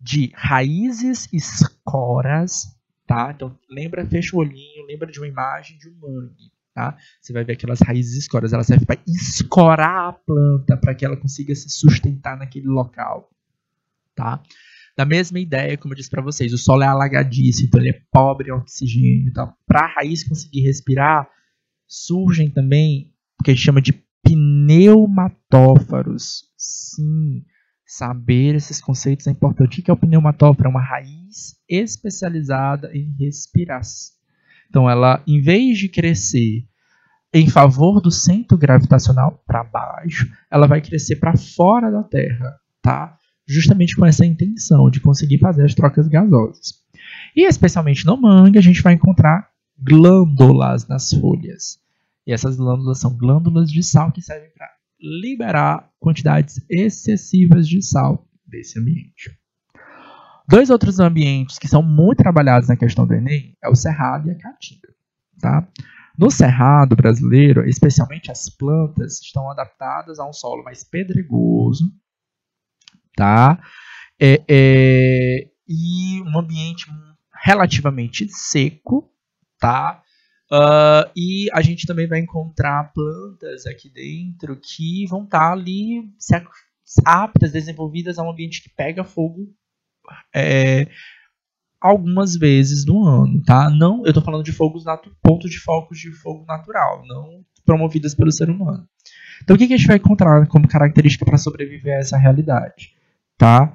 de 0.00 0.30
raízes 0.34 1.28
escoras, 1.32 2.68
tá? 3.06 3.32
Então, 3.34 3.58
lembra, 3.68 4.06
fecha 4.06 4.36
o 4.36 4.40
olhinho, 4.40 4.86
lembra 4.86 5.10
de 5.10 5.18
uma 5.18 5.26
imagem 5.26 5.76
de 5.78 5.88
um 5.88 5.94
mangue, 6.00 6.52
tá? 6.72 6.96
Você 7.20 7.32
vai 7.32 7.42
ver 7.42 7.54
aquelas 7.54 7.80
raízes 7.80 8.16
escoras, 8.16 8.52
elas 8.52 8.66
servem 8.66 8.86
para 8.86 9.00
escorar 9.06 10.08
a 10.08 10.12
planta 10.12 10.76
para 10.76 10.94
que 10.94 11.04
ela 11.04 11.16
consiga 11.16 11.54
se 11.54 11.68
sustentar 11.68 12.36
naquele 12.36 12.68
local, 12.68 13.28
tá? 14.14 14.40
Da 14.96 15.04
mesma 15.04 15.38
ideia, 15.38 15.76
como 15.76 15.92
eu 15.92 15.96
disse 15.96 16.08
para 16.08 16.22
vocês, 16.22 16.54
o 16.54 16.58
solo 16.58 16.82
é 16.82 16.86
alagadiço, 16.86 17.62
então 17.64 17.78
ele 17.80 17.90
é 17.90 18.00
pobre 18.10 18.48
em 18.48 18.52
oxigênio. 18.52 19.28
Então, 19.28 19.52
para 19.66 19.80
a 19.80 19.94
raiz 19.94 20.26
conseguir 20.26 20.62
respirar, 20.62 21.28
surgem 21.86 22.50
também 22.50 23.12
o 23.38 23.44
que 23.44 23.50
a 23.50 23.54
gente 23.54 23.64
chama 23.64 23.82
de 23.82 23.92
pneumatófaros. 24.22 26.44
Sim, 26.56 27.44
saber 27.84 28.54
esses 28.54 28.80
conceitos 28.80 29.26
é 29.26 29.30
importante. 29.30 29.80
O 29.80 29.82
que 29.82 29.90
é 29.90 29.94
o 29.94 29.98
pneumatóforo? 29.98 30.66
É 30.66 30.70
uma 30.70 30.82
raiz 30.82 31.56
especializada 31.68 32.90
em 32.96 33.14
respiração. 33.18 34.16
Então, 34.70 34.88
ela, 34.88 35.22
em 35.26 35.42
vez 35.42 35.76
de 35.78 35.90
crescer 35.90 36.66
em 37.34 37.50
favor 37.50 38.00
do 38.00 38.10
centro 38.10 38.56
gravitacional 38.56 39.42
para 39.46 39.62
baixo, 39.62 40.26
ela 40.50 40.66
vai 40.66 40.80
crescer 40.80 41.16
para 41.16 41.36
fora 41.36 41.90
da 41.90 42.02
Terra, 42.02 42.58
tá? 42.80 43.18
Justamente 43.46 43.94
com 43.94 44.04
essa 44.04 44.26
intenção 44.26 44.90
de 44.90 45.00
conseguir 45.00 45.38
fazer 45.38 45.64
as 45.64 45.74
trocas 45.74 46.08
gasosas. 46.08 46.74
E 47.34 47.46
especialmente 47.46 48.04
no 48.04 48.16
manga, 48.20 48.58
a 48.58 48.62
gente 48.62 48.82
vai 48.82 48.94
encontrar 48.94 49.48
glândulas 49.78 50.86
nas 50.88 51.10
folhas. 51.10 51.78
E 52.26 52.32
essas 52.32 52.56
glândulas 52.56 52.98
são 52.98 53.16
glândulas 53.16 53.70
de 53.70 53.82
sal 53.82 54.10
que 54.10 54.22
servem 54.22 54.50
para 54.50 54.68
liberar 55.00 55.90
quantidades 56.00 56.60
excessivas 56.68 57.68
de 57.68 57.82
sal 57.82 58.26
desse 58.46 58.78
ambiente. 58.78 59.30
Dois 60.48 60.70
outros 60.70 60.98
ambientes 61.00 61.58
que 61.58 61.68
são 61.68 61.82
muito 61.82 62.18
trabalhados 62.18 62.68
na 62.68 62.76
questão 62.76 63.06
do 63.06 63.14
Enem 63.14 63.56
é 63.62 63.68
o 63.68 63.74
cerrado 63.74 64.28
e 64.28 64.30
a 64.30 64.38
caatinga. 64.38 64.88
Tá? 65.40 65.68
No 66.18 66.30
cerrado 66.30 66.96
brasileiro, 66.96 67.68
especialmente 67.68 68.30
as 68.30 68.48
plantas 68.48 69.20
estão 69.20 69.50
adaptadas 69.50 70.18
a 70.18 70.28
um 70.28 70.32
solo 70.32 70.64
mais 70.64 70.82
pedregoso, 70.82 71.92
tá? 73.16 73.58
É, 74.20 74.42
é, 74.48 75.48
e 75.68 76.22
um 76.22 76.38
ambiente 76.38 76.86
relativamente 77.42 78.28
seco, 78.28 79.10
tá? 79.58 80.02
Uh, 80.50 81.10
e 81.16 81.48
a 81.52 81.60
gente 81.60 81.86
também 81.86 82.06
vai 82.06 82.20
encontrar 82.20 82.92
plantas 82.92 83.66
aqui 83.66 83.90
dentro 83.90 84.56
que 84.56 85.04
vão 85.08 85.24
estar 85.24 85.40
tá 85.40 85.52
ali 85.52 86.08
aptas, 87.04 87.50
desenvolvidas 87.50 88.16
a 88.18 88.22
um 88.22 88.30
ambiente 88.30 88.62
que 88.62 88.68
pega 88.68 89.02
fogo 89.02 89.52
é, 90.32 90.86
algumas 91.80 92.36
vezes 92.36 92.86
no 92.86 93.04
ano, 93.04 93.42
tá? 93.42 93.68
Não, 93.70 94.04
eu 94.04 94.10
estou 94.10 94.22
falando 94.22 94.44
de 94.44 94.52
fogos 94.52 94.84
pontos 95.20 95.50
de 95.50 95.58
focos 95.58 95.98
de 95.98 96.12
fogo 96.12 96.44
natural, 96.46 97.04
não 97.06 97.44
promovidas 97.64 98.14
pelo 98.14 98.30
ser 98.30 98.48
humano. 98.48 98.88
Então, 99.42 99.56
o 99.56 99.58
que, 99.58 99.66
que 99.66 99.74
a 99.74 99.76
gente 99.76 99.88
vai 99.88 99.96
encontrar 99.96 100.46
como 100.46 100.68
característica 100.68 101.24
para 101.24 101.36
sobreviver 101.36 101.96
a 101.96 102.00
essa 102.00 102.16
realidade? 102.16 102.95
Tá? 103.38 103.74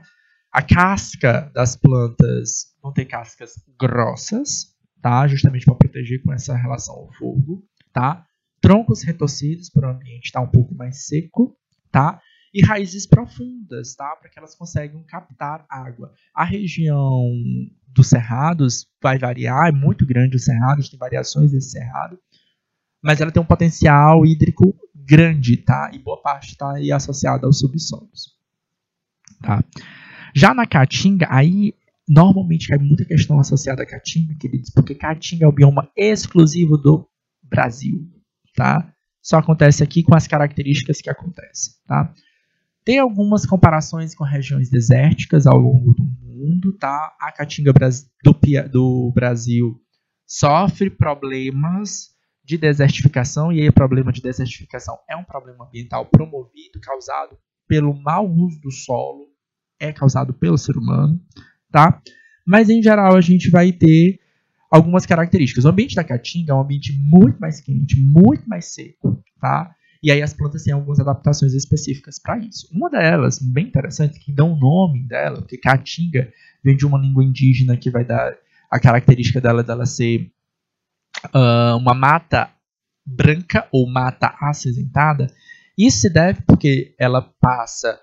A 0.52 0.62
casca 0.62 1.50
das 1.54 1.76
plantas 1.76 2.76
vão 2.82 2.92
ter 2.92 3.06
cascas 3.06 3.54
grossas, 3.80 4.76
tá? 5.02 5.28
Justamente 5.28 5.66
para 5.66 5.76
proteger 5.76 6.22
com 6.24 6.34
essa 6.34 6.56
relação 6.56 6.94
ao 6.96 7.14
fogo, 7.14 7.64
tá? 7.94 8.26
Troncos 8.60 9.04
retorcidos 9.04 9.70
para 9.70 9.88
o 9.88 9.92
ambiente 9.92 10.26
estar 10.26 10.42
tá 10.42 10.46
um 10.46 10.52
pouco 10.52 10.76
mais 10.76 11.06
seco, 11.06 11.56
tá? 11.92 12.20
E 12.54 12.66
raízes 12.66 13.08
profundas, 13.08 13.96
tá? 13.96 14.14
Para 14.18 14.30
que 14.30 14.38
elas 14.38 14.56
consigam 14.56 15.04
captar 15.06 15.66
água. 15.70 16.12
A 16.36 16.44
região 16.44 17.24
dos 17.88 18.08
cerrados 18.08 18.88
vai 19.02 19.18
variar, 19.18 19.70
é 19.70 19.72
muito 19.72 20.06
grande 20.06 20.36
os 20.36 20.44
cerrados, 20.44 20.90
tem 20.90 21.00
variações 21.00 21.52
desse 21.52 21.72
cerrado, 21.72 22.20
mas 23.02 23.22
ela 23.22 23.32
tem 23.32 23.42
um 23.42 23.46
potencial 23.46 24.26
hídrico 24.26 24.76
grande, 24.94 25.58
tá? 25.58 25.90
E 25.94 26.00
boa 26.00 26.22
parte 26.22 26.52
está 26.52 26.74
associada 26.94 27.48
aos 27.48 27.60
subsolos. 27.60 28.41
Tá? 29.42 29.64
Já 30.36 30.54
na 30.54 30.66
Caatinga, 30.66 31.28
aí 31.30 31.74
normalmente 32.08 32.68
cai 32.68 32.78
muita 32.78 33.06
questão 33.06 33.40
associada 33.40 33.84
à 33.84 33.86
Caatinga, 33.86 34.36
queridos, 34.40 34.70
porque 34.70 34.96
Caatinga 34.96 35.46
é 35.46 35.48
o 35.48 35.52
bioma 35.52 35.90
exclusivo 35.96 36.78
do 36.78 37.08
Brasil. 37.44 38.08
Tá? 38.56 38.94
Só 39.22 39.38
acontece 39.38 39.84
aqui 39.84 40.04
com 40.04 40.16
as 40.16 40.28
características 40.28 41.02
que 41.02 41.10
acontecem. 41.10 41.74
Tá? 41.88 42.14
Tem 42.84 43.00
algumas 43.00 43.46
comparações 43.46 44.16
com 44.16 44.24
regiões 44.24 44.70
desérticas 44.70 45.46
ao 45.46 45.58
longo 45.58 45.94
do 45.94 46.04
mundo. 46.04 46.78
Tá? 46.78 47.16
A 47.20 47.32
Caatinga 47.32 47.72
do, 47.74 48.34
do 48.72 49.12
Brasil 49.14 49.80
sofre 50.26 50.90
problemas 50.90 52.12
de 52.44 52.58
desertificação, 52.58 53.52
e 53.52 53.62
aí 53.62 53.70
o 53.70 53.74
problema 53.74 54.12
de 54.12 54.22
desertificação 54.22 54.98
é 55.10 55.16
um 55.16 55.24
problema 55.24 55.66
ambiental 55.66 56.06
promovido, 56.06 56.80
causado 56.82 57.38
pelo 57.68 57.94
mau 57.94 58.30
uso 58.30 58.60
do 58.60 58.72
solo, 58.72 59.28
é 59.82 59.92
causado 59.92 60.32
pelo 60.34 60.58
ser 60.58 60.78
humano, 60.78 61.20
tá? 61.72 62.00
Mas 62.46 62.70
em 62.70 62.82
geral 62.82 63.16
a 63.16 63.22
gente 63.22 63.50
vai 63.50 63.72
ter 63.72 64.20
algumas 64.70 65.06
características. 65.06 65.66
O 65.66 65.70
ambiente 65.70 65.96
da 65.96 66.04
caatinga 66.04 66.54
é 66.54 66.56
um 66.56 66.62
ambiente 66.62 66.94
muito 66.94 67.40
mais 67.40 67.60
quente, 67.60 68.00
muito 68.00 68.48
mais 68.48 68.74
seco, 68.74 69.22
tá? 69.40 69.76
E 70.04 70.12
aí 70.12 70.22
as 70.22 70.34
plantas 70.34 70.64
têm 70.64 70.74
algumas 70.74 71.00
adaptações 71.00 71.54
específicas 71.54 72.18
para 72.20 72.38
isso. 72.38 72.68
Uma 72.72 72.90
delas, 72.90 73.40
bem 73.40 73.68
interessante, 73.68 74.20
que 74.20 74.32
dá 74.32 74.44
o 74.44 74.54
um 74.54 74.60
nome 74.60 75.04
dela, 75.08 75.42
porque 75.42 75.58
caatinga 75.58 76.32
vem 76.64 76.78
de 76.78 76.86
uma 76.86 76.98
língua 76.98 77.24
indígena 77.24 77.76
que 77.76 77.90
vai 77.90 78.06
dar 78.06 78.36
a 78.70 78.80
característica 78.80 79.42
dela 79.42 79.64
dela 79.64 79.86
ser 79.86 80.32
uh, 81.36 81.76
uma 81.78 81.94
mata 81.94 82.50
branca 83.06 83.68
ou 83.72 83.88
mata 83.92 84.36
acinzentada. 84.40 85.28
Isso 85.78 86.00
se 86.00 86.10
deve 86.10 86.42
porque 86.44 86.96
ela 86.98 87.22
passa 87.40 88.00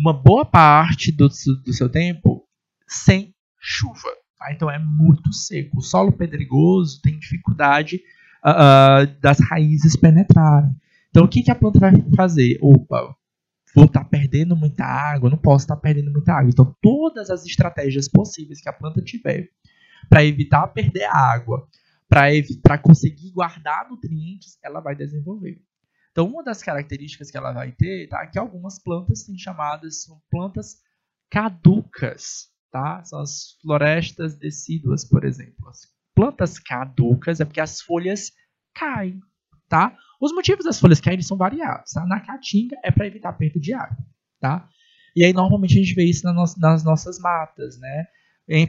uma 0.00 0.14
boa 0.14 0.46
parte 0.46 1.12
do, 1.12 1.28
do 1.28 1.72
seu 1.74 1.90
tempo 1.90 2.48
sem 2.88 3.34
chuva. 3.60 4.08
Tá? 4.38 4.50
Então 4.50 4.70
é 4.70 4.78
muito 4.78 5.30
seco. 5.32 5.78
O 5.78 5.82
solo 5.82 6.10
pedregoso 6.10 7.02
tem 7.02 7.18
dificuldade 7.18 8.00
uh, 8.42 9.20
das 9.20 9.38
raízes 9.38 9.96
penetrarem. 9.96 10.74
Então 11.10 11.24
o 11.24 11.28
que, 11.28 11.42
que 11.42 11.50
a 11.50 11.54
planta 11.54 11.78
vai 11.78 11.92
fazer? 12.16 12.58
Opa, 12.62 13.14
vou 13.74 13.84
estar 13.84 14.04
tá 14.04 14.08
perdendo 14.08 14.56
muita 14.56 14.84
água, 14.84 15.28
não 15.28 15.36
posso 15.36 15.64
estar 15.64 15.76
tá 15.76 15.82
perdendo 15.82 16.10
muita 16.10 16.32
água. 16.32 16.48
Então 16.48 16.74
todas 16.80 17.28
as 17.28 17.44
estratégias 17.44 18.08
possíveis 18.08 18.62
que 18.62 18.70
a 18.70 18.72
planta 18.72 19.02
tiver 19.02 19.50
para 20.08 20.24
evitar 20.24 20.66
perder 20.68 21.04
água, 21.04 21.68
para 22.08 22.78
conseguir 22.78 23.30
guardar 23.32 23.86
nutrientes, 23.88 24.58
ela 24.64 24.80
vai 24.80 24.96
desenvolver. 24.96 25.60
Então, 26.10 26.26
uma 26.26 26.42
das 26.42 26.62
características 26.62 27.30
que 27.30 27.36
ela 27.36 27.52
vai 27.52 27.72
ter 27.72 28.08
tá, 28.08 28.22
é 28.22 28.26
que 28.26 28.38
algumas 28.38 28.78
plantas 28.82 29.24
são 29.24 29.36
chamadas 29.38 30.02
são 30.02 30.20
plantas 30.30 30.76
caducas, 31.30 32.48
tá? 32.70 33.02
São 33.04 33.20
as 33.20 33.56
florestas 33.62 34.36
decíduas, 34.36 35.04
por 35.04 35.24
exemplo. 35.24 35.68
As 35.68 35.86
plantas 36.14 36.58
caducas 36.58 37.40
é 37.40 37.44
porque 37.44 37.60
as 37.60 37.80
folhas 37.80 38.32
caem, 38.74 39.20
tá? 39.68 39.96
Os 40.20 40.32
motivos 40.32 40.64
das 40.64 40.78
folhas 40.78 41.00
caírem 41.00 41.22
são 41.22 41.36
variados, 41.36 41.92
tá? 41.92 42.04
Na 42.04 42.20
caatinga 42.20 42.76
é 42.82 42.90
para 42.90 43.06
evitar 43.06 43.32
perda 43.32 43.60
de 43.60 43.72
água, 43.72 43.96
tá? 44.40 44.68
E 45.14 45.24
aí 45.24 45.32
normalmente 45.32 45.78
a 45.78 45.82
gente 45.82 45.94
vê 45.94 46.04
isso 46.04 46.26
nas 46.58 46.84
nossas 46.84 47.18
matas, 47.18 47.78
né? 47.78 48.06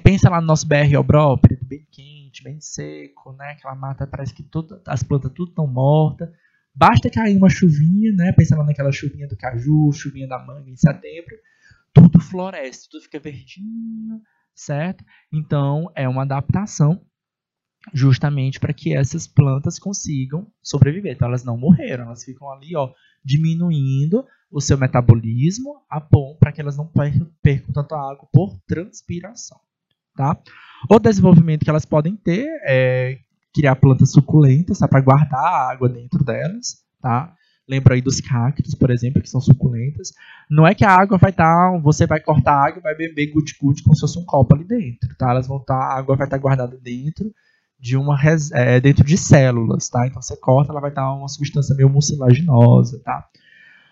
pensa 0.04 0.30
lá 0.30 0.40
no 0.40 0.48
nosso 0.48 0.68
BR 0.68 0.96
Obró, 1.00 1.36
preto 1.38 1.66
bem 1.66 1.86
quente, 1.92 2.44
bem 2.44 2.60
seco, 2.60 3.34
né? 3.34 3.52
Aquela 3.52 3.76
mata 3.76 4.06
parece 4.06 4.34
que 4.34 4.44
toda, 4.44 4.82
as 4.86 5.02
plantas 5.02 5.32
tudo 5.34 5.50
estão 5.50 5.66
mortas. 5.66 6.30
Basta 6.74 7.10
cair 7.10 7.38
uma 7.38 7.50
chuvinha, 7.50 8.14
né? 8.14 8.32
Pensa 8.32 8.56
lá 8.56 8.64
naquela 8.64 8.92
chuvinha 8.92 9.28
do 9.28 9.38
caju, 9.38 9.92
chuvinha 9.92 10.28
da 10.28 10.40
manga 10.44 10.70
em 10.70 10.76
setembro, 10.76 11.36
tudo 11.94 12.20
floresce, 12.20 12.90
tudo 12.90 13.04
fica 13.04 13.20
verdinho, 13.20 14.22
certo? 14.56 15.04
Então 15.32 15.92
é 15.96 16.08
uma 16.08 16.24
adaptação 16.24 17.06
justamente 17.94 18.60
para 18.60 18.74
que 18.74 18.96
essas 18.96 19.28
plantas 19.28 19.80
consigam 19.80 20.48
sobreviver. 20.62 21.14
Então 21.14 21.28
elas 21.28 21.44
não 21.44 21.58
morreram, 21.58 22.06
elas 22.06 22.24
ficam 22.24 22.50
ali, 22.52 22.76
ó, 22.76 22.94
diminuindo 23.24 24.26
o 24.50 24.62
seu 24.62 24.78
metabolismo 24.78 25.84
para 26.40 26.52
que 26.52 26.62
elas 26.62 26.78
não 26.78 26.88
percam 26.88 27.74
tanto 27.74 27.96
água 27.96 28.28
por 28.32 28.60
transpiração, 28.68 29.60
tá? 30.16 30.40
O 30.90 31.00
desenvolvimento 31.00 31.64
que 31.64 31.70
elas 31.70 31.86
podem 31.86 32.16
ter 32.16 32.48
é 32.66 33.20
criar 33.54 33.76
plantas 33.76 34.12
suculentas, 34.12 34.80
tá? 34.80 34.88
Para 34.88 35.02
guardar 35.02 35.44
a 35.44 35.72
água 35.72 35.90
dentro 35.90 36.24
delas, 36.24 36.84
tá? 37.02 37.34
Lembra 37.68 37.96
aí 37.96 38.02
dos 38.02 38.20
cactos, 38.20 38.76
por 38.76 38.90
exemplo, 38.90 39.22
que 39.22 39.30
são 39.30 39.40
suculentas. 39.40 40.12
Não 40.50 40.68
é 40.68 40.74
que 40.76 40.84
a 40.84 40.92
água 40.92 41.18
vai 41.18 41.30
estar, 41.32 41.72
tá, 41.72 41.78
você 41.80 42.06
vai 42.06 42.20
cortar 42.20 42.54
a 42.54 42.66
água 42.66 42.80
e 42.80 42.84
vai 42.84 42.96
beber 42.96 43.28
gude-gude 43.28 43.84
como 43.84 43.96
se 43.96 44.02
fosse 44.02 44.20
um 44.20 44.26
copo 44.26 44.56
ali 44.56 44.66
dentro, 44.66 45.16
tá? 45.18 45.30
Elas 45.30 45.48
vão 45.48 45.58
estar, 45.58 45.78
tá, 45.78 45.86
a 45.86 45.98
água 45.98 46.16
vai 46.16 46.28
estar 46.28 46.38
tá 46.38 46.42
guardada 46.42 46.78
dentro 46.78 47.32
de 47.80 47.98
uma 47.98 48.16
é, 48.54 48.80
dentro 48.80 49.04
de 49.04 49.18
células, 49.18 49.90
tá? 49.90 50.06
Então 50.06 50.22
você 50.22 50.38
corta, 50.38 50.72
ela 50.72 50.80
vai 50.80 50.92
estar 50.92 51.12
uma 51.14 51.28
substância 51.28 51.76
meio 51.76 51.90
mucilaginosa, 51.90 53.02
tá? 53.04 53.28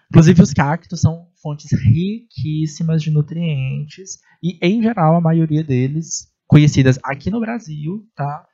Inclusive 0.09 0.41
os 0.41 0.53
cactos 0.53 1.01
são 1.01 1.27
fontes 1.41 1.71
riquíssimas 1.71 3.01
de 3.01 3.11
nutrientes 3.11 4.19
e 4.43 4.57
em 4.61 4.81
geral 4.81 5.15
a 5.15 5.21
maioria 5.21 5.63
deles 5.63 6.27
conhecidas 6.47 6.99
aqui 7.03 7.29
no 7.29 7.39
Brasil, 7.39 8.05
tá? 8.15 8.45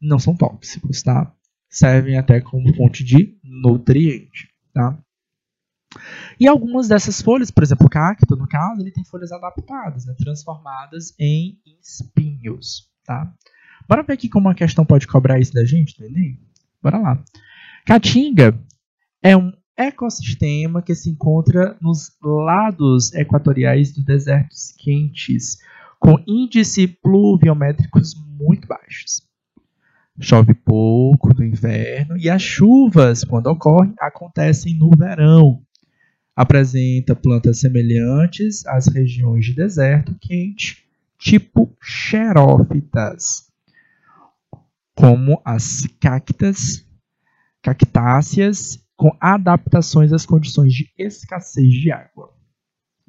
Não 0.00 0.18
são 0.18 0.36
tóxicos, 0.36 1.02
tá? 1.02 1.32
Servem 1.68 2.16
até 2.16 2.40
como 2.40 2.74
fonte 2.74 3.04
de 3.04 3.38
nutriente, 3.42 4.48
tá? 4.72 4.98
E 6.38 6.46
algumas 6.46 6.88
dessas 6.88 7.20
folhas, 7.20 7.50
por 7.50 7.62
exemplo, 7.62 7.86
o 7.86 7.90
cacto, 7.90 8.36
no 8.36 8.46
caso, 8.46 8.80
ele 8.80 8.92
tem 8.92 9.04
folhas 9.04 9.32
adaptadas, 9.32 10.06
né, 10.06 10.14
transformadas 10.16 11.14
em 11.18 11.58
espinhos, 11.82 12.88
tá? 13.04 13.32
Bora 13.88 14.02
ver 14.02 14.14
aqui 14.14 14.28
como 14.28 14.48
a 14.48 14.54
questão 14.54 14.84
pode 14.84 15.06
cobrar 15.06 15.40
isso 15.40 15.52
da 15.52 15.64
gente 15.64 15.96
do 15.98 16.04
Enem? 16.04 16.38
Bora 16.82 16.98
lá. 16.98 17.24
Caatinga 17.86 18.58
é 19.22 19.36
um 19.36 19.52
ecossistema 19.76 20.82
que 20.82 20.94
se 20.94 21.08
encontra 21.08 21.76
nos 21.80 22.16
lados 22.20 23.14
equatoriais 23.14 23.92
dos 23.92 24.04
desertos 24.04 24.74
quentes, 24.78 25.58
com 25.98 26.22
índices 26.26 26.86
pluviométricos 27.02 28.14
muito 28.14 28.68
baixos. 28.68 29.27
Chove 30.20 30.54
pouco 30.54 31.32
no 31.32 31.44
inverno 31.44 32.16
e 32.16 32.28
as 32.28 32.42
chuvas, 32.42 33.24
quando 33.24 33.46
ocorrem, 33.46 33.94
acontecem 34.00 34.74
no 34.74 34.90
verão. 34.90 35.62
Apresenta 36.34 37.14
plantas 37.14 37.60
semelhantes 37.60 38.66
às 38.66 38.86
regiões 38.86 39.44
de 39.44 39.54
deserto 39.54 40.16
quente, 40.20 40.84
tipo 41.18 41.76
xerófitas 41.80 43.48
como 44.98 45.40
as 45.44 45.86
cactas, 46.00 46.84
cactáceas, 47.62 48.84
com 48.96 49.16
adaptações 49.20 50.12
às 50.12 50.26
condições 50.26 50.72
de 50.72 50.90
escassez 50.98 51.72
de 51.72 51.92
água. 51.92 52.34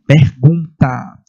Pergunta: 0.05 1.19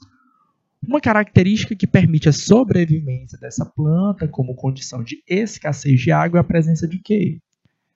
Uma 0.82 1.00
característica 1.00 1.76
que 1.76 1.86
permite 1.86 2.28
a 2.28 2.32
sobrevivência 2.32 3.38
dessa 3.38 3.66
planta 3.66 4.26
como 4.26 4.54
condição 4.54 5.04
de 5.04 5.22
escassez 5.28 6.00
de 6.00 6.10
água 6.10 6.38
é 6.38 6.40
a 6.40 6.44
presença 6.44 6.88
de 6.88 6.98
quê? 6.98 7.40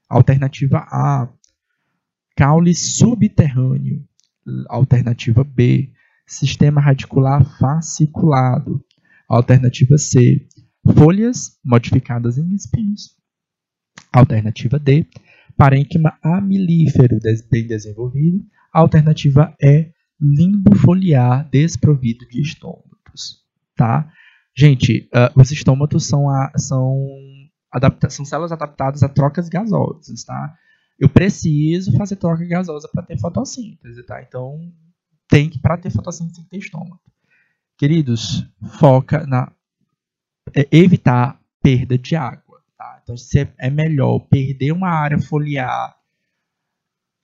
Alternativa 0.08 0.78
A: 0.90 1.32
caule 2.36 2.74
subterrâneo. 2.74 4.04
Alternativa 4.68 5.42
B: 5.42 5.92
sistema 6.26 6.80
radicular 6.80 7.42
fasciculado. 7.58 8.84
Alternativa 9.26 9.96
C: 9.96 10.46
folhas 10.94 11.58
modificadas 11.64 12.36
em 12.36 12.54
espinhos. 12.54 13.16
Alternativa 14.12 14.78
D, 14.78 15.06
parênquima 15.56 16.18
amilífero 16.22 17.18
bem 17.50 17.66
desenvolvido. 17.66 18.44
Alternativa 18.70 19.56
E, 19.58 19.93
limbo 20.20 20.76
foliar 20.76 21.48
desprovido 21.50 22.26
de 22.28 22.40
estômatos. 22.40 23.44
Tá? 23.76 24.10
Gente, 24.56 25.08
uh, 25.12 25.40
os 25.40 25.50
estômatos 25.50 26.06
são, 26.06 26.28
a, 26.28 26.52
são, 26.56 27.06
adapta 27.70 28.08
são 28.08 28.24
células 28.24 28.52
adaptadas 28.52 29.02
a 29.02 29.08
trocas 29.08 29.48
gasosas. 29.48 30.24
Tá? 30.24 30.56
Eu 30.98 31.08
preciso 31.08 31.96
fazer 31.96 32.16
troca 32.16 32.44
gasosa 32.46 32.88
para 32.88 33.02
ter 33.02 33.18
fotossíntese. 33.18 34.02
Tá? 34.04 34.22
Então, 34.22 34.72
tem 35.28 35.50
que, 35.50 35.58
para 35.58 35.78
ter 35.78 35.90
fotossíntese, 35.90 36.36
tem 36.36 36.44
que 36.44 36.50
ter 36.50 36.58
estômago. 36.58 37.00
Queridos, 37.76 38.46
foca 38.78 39.26
na 39.26 39.50
é, 40.54 40.68
evitar 40.70 41.40
perda 41.60 41.98
de 41.98 42.14
água. 42.14 42.62
Tá? 42.78 43.00
Então, 43.02 43.16
se 43.16 43.48
é 43.58 43.70
melhor 43.70 44.20
perder 44.20 44.72
uma 44.72 44.88
área 44.88 45.18
foliar, 45.18 45.96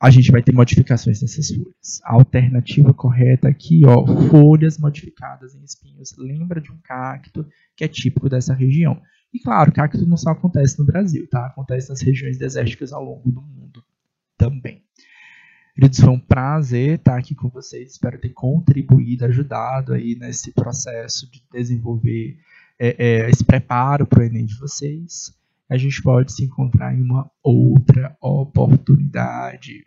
a 0.01 0.09
gente 0.09 0.33
vai 0.33 0.43
ter 0.43 0.53
modificações 0.53 1.21
nessas 1.21 1.49
folhas. 1.49 2.01
A 2.05 2.15
alternativa 2.15 2.95
correta 2.95 3.49
aqui, 3.49 3.83
ó, 3.85 4.07
folhas 4.31 4.79
modificadas 4.79 5.55
em 5.55 5.63
espinhos. 5.63 6.17
Lembra 6.17 6.59
de 6.59 6.73
um 6.73 6.79
cacto 6.83 7.47
que 7.77 7.85
é 7.85 7.89
típico 7.89 8.27
dessa 8.27 8.55
região. 8.55 8.99
E 9.33 9.39
claro, 9.39 9.71
cacto 9.71 10.07
não 10.07 10.17
só 10.17 10.31
acontece 10.31 10.79
no 10.79 10.87
Brasil, 10.87 11.29
tá? 11.29 11.47
Acontece 11.47 11.91
nas 11.91 12.01
regiões 12.01 12.39
desérticas 12.39 12.95
ao 12.95 13.05
longo 13.05 13.31
do 13.31 13.43
mundo 13.43 13.85
também. 14.39 14.83
Queridos, 15.75 16.01
foi 16.01 16.09
um 16.09 16.19
prazer 16.19 16.99
estar 16.99 17.19
aqui 17.19 17.35
com 17.35 17.51
vocês. 17.51 17.93
Espero 17.93 18.19
ter 18.19 18.31
contribuído, 18.31 19.27
ajudado 19.27 19.93
aí 19.93 20.17
nesse 20.19 20.51
processo 20.53 21.31
de 21.31 21.43
desenvolver 21.53 22.39
é, 22.79 22.97
é, 22.99 23.31
esse 23.31 23.45
preparo 23.45 24.07
para 24.07 24.21
o 24.21 24.23
Enem 24.23 24.47
de 24.47 24.59
vocês. 24.59 25.39
A 25.69 25.77
gente 25.77 26.03
pode 26.03 26.33
se 26.33 26.43
encontrar 26.43 26.95
em 26.95 27.03
uma 27.03 27.31
outra 27.43 28.17
oportunidade. 28.21 29.87